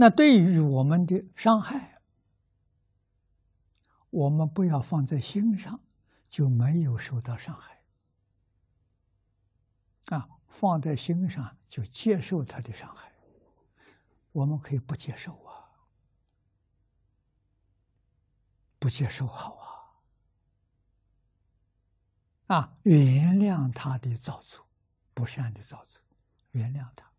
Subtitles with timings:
[0.00, 2.00] 那对于我们的伤害，
[4.10, 5.80] 我们不要放在心上，
[6.30, 7.82] 就没有受到伤害。
[10.16, 13.12] 啊，放在心上就接受他的伤害，
[14.30, 15.66] 我们可以不接受啊，
[18.78, 19.56] 不接受好
[22.46, 24.64] 啊，啊，原谅他的造作，
[25.12, 26.00] 不善的造作，
[26.52, 27.10] 原谅他，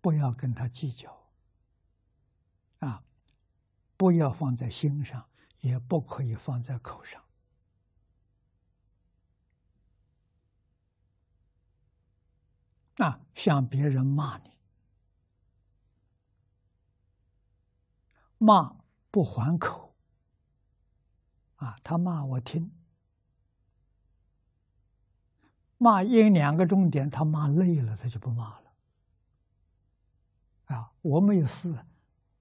[0.00, 1.23] 不要跟他计较。
[2.84, 3.02] 啊，
[3.96, 5.28] 不要放在心上，
[5.60, 7.22] 也不可以放在口上。
[12.98, 14.50] 啊，向别人骂你，
[18.38, 18.76] 骂
[19.10, 19.94] 不还口。
[21.56, 22.70] 啊，他骂我听，
[25.78, 28.72] 骂一两个重点，他骂累了，他就不骂了。
[30.66, 31.74] 啊，我没有事。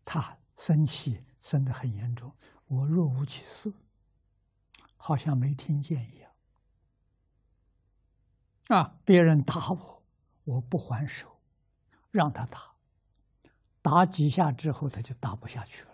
[0.05, 2.35] 他生气生得很严重，
[2.67, 3.73] 我若无其事，
[4.95, 6.31] 好像没听见一样。
[8.67, 10.03] 啊，别人打我，
[10.45, 11.41] 我不还手，
[12.11, 12.75] 让他打，
[13.81, 15.89] 打几下之后他就打不下去了。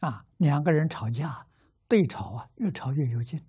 [0.00, 1.46] 啊，两个人吵架，
[1.88, 3.40] 对吵啊，越吵越有劲；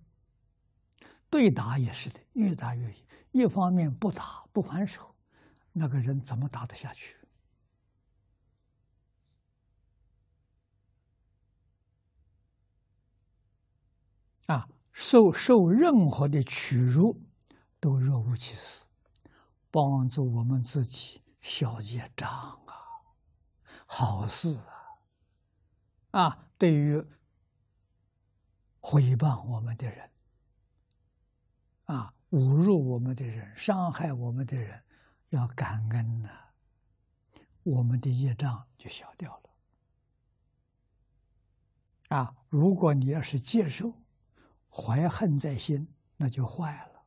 [1.30, 2.96] 对打也是的，越打越
[3.32, 5.14] 一方面不打不还手，
[5.74, 7.17] 那个人怎么打得下去？
[14.48, 17.22] 啊，受受任何的屈辱，
[17.80, 18.86] 都若无其事，
[19.72, 22.74] 帮助我们自己消业障啊，
[23.86, 24.60] 好事
[26.12, 26.20] 啊！
[26.20, 26.98] 啊，对于
[28.82, 30.10] 诽谤我们的人，
[31.86, 34.84] 啊，侮辱我们的人，伤害我们的人，
[35.30, 36.30] 要感恩呐，
[37.64, 39.50] 我们的业障就消掉了。
[42.18, 43.94] 啊，如果你要是接受，
[44.80, 47.02] 怀恨在心，那就坏了，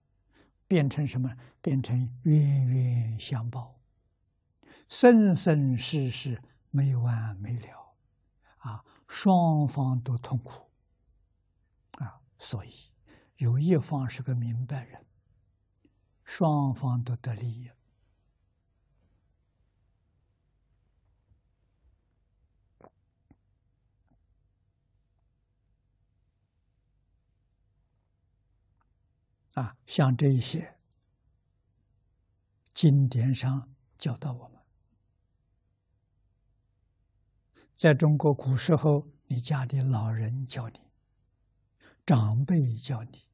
[0.67, 1.31] 变成什么？
[1.63, 3.79] 变成冤冤相报，
[4.89, 7.95] 生生世世没完没了，
[8.59, 10.69] 啊，双方都痛苦，
[11.99, 12.73] 啊，所以
[13.37, 15.05] 有一方是个明白人，
[16.25, 17.71] 双方都得利益。
[29.55, 30.79] 啊，像这一些
[32.73, 34.63] 经典上教导我们，
[37.75, 40.81] 在中国古时候，你家的老人教你，
[42.07, 43.29] 长辈教你，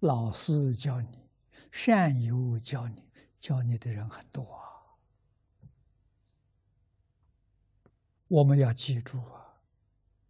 [0.00, 1.28] 老师教你，
[1.72, 3.10] 善友教你，
[3.40, 4.68] 教你的人很多啊。
[8.28, 9.62] 我们要记住啊，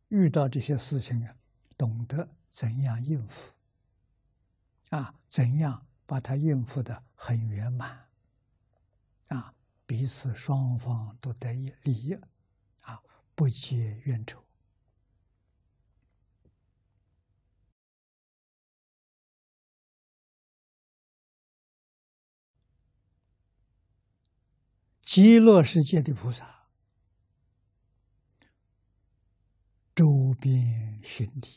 [0.09, 1.37] 遇到这些事情啊，
[1.77, 3.53] 懂得怎样应付。
[4.91, 8.09] 啊，怎样把它应付的很圆满？
[9.29, 9.55] 啊，
[9.87, 12.15] 彼此双方都得益利益，
[12.81, 13.03] 啊，
[13.35, 14.43] 不结怨仇。
[25.03, 26.67] 极乐世界的菩萨，
[29.95, 31.49] 周边巡礼，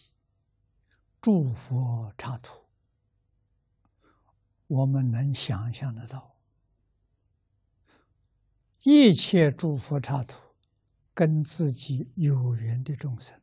[1.22, 2.61] 诸佛刹土。
[4.72, 6.38] 我们能想象得到，
[8.84, 10.40] 一切诸佛刹土
[11.14, 13.38] 跟自己有缘的众生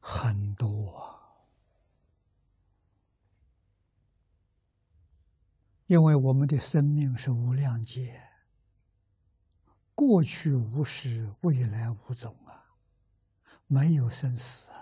[0.00, 1.06] 很多啊，
[5.86, 8.20] 因为我们的生命是无量劫，
[9.94, 12.74] 过去无始，未来无终啊，
[13.68, 14.77] 没有生死啊。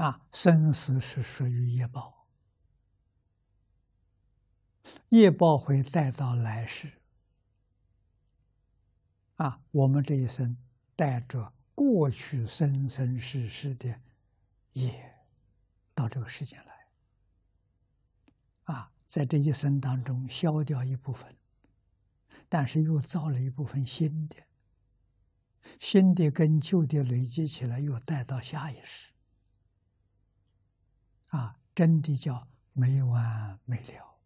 [0.00, 2.26] 啊，生死是属于业报，
[5.10, 6.90] 业报会带到来世。
[9.36, 10.56] 啊，我们这一生
[10.96, 14.00] 带着过去生生世世的
[14.72, 15.16] 业
[15.94, 16.86] 到这个世间来。
[18.74, 21.36] 啊，在这一生当中消掉一部分，
[22.48, 24.36] 但是又造了一部分新的，
[25.78, 29.12] 新的跟旧的累积起来，又带到下一世。
[31.30, 34.20] 啊，真的叫没完没了！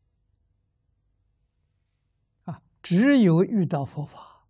[2.44, 4.46] 啊，只有遇到佛法，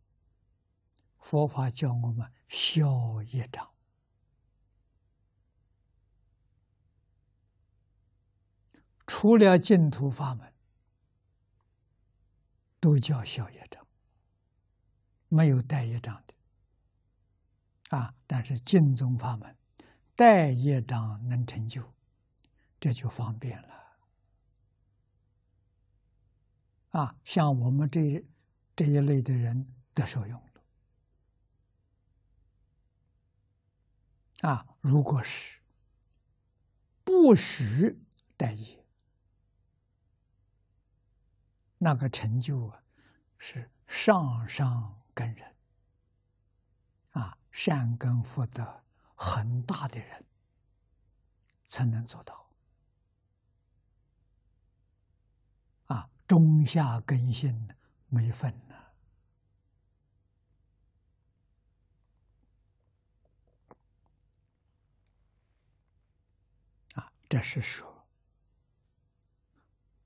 [1.19, 3.71] 佛法教我们消业障。
[9.07, 10.53] 除了净土法门，
[12.81, 13.87] 都叫小业障，
[15.29, 18.15] 没有带业障的啊。
[18.27, 19.57] 但是净宗法门
[20.17, 21.94] 带业障能成就，
[22.85, 23.97] 这就方便了
[26.91, 27.17] 啊。
[27.25, 28.23] 像我们这
[28.77, 30.63] 这一类的人得受用了
[34.51, 34.67] 啊。
[34.83, 35.61] 如果是
[37.05, 37.99] 不许
[38.37, 38.85] 带业。
[41.79, 42.83] 那个成就啊，
[43.39, 45.57] 是上上根人
[47.13, 48.85] 啊，善根福德
[49.15, 50.27] 很大的人
[51.69, 52.44] 才能做到
[56.27, 57.69] 中下根性
[58.09, 58.75] 没分呢
[66.95, 68.07] 啊，这是说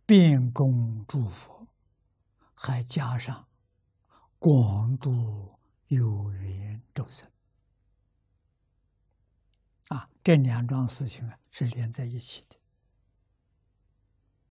[0.04, 1.58] 变功诸佛。
[2.60, 3.46] 还加上
[4.40, 5.56] 广度
[5.86, 7.30] 有缘众生
[9.90, 12.57] 啊，这两桩事情啊是连在一起的